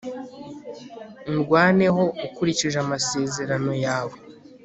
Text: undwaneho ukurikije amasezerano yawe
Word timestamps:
undwaneho 1.29 2.03
ukurikije 2.27 2.77
amasezerano 2.85 3.71
yawe 3.85 4.17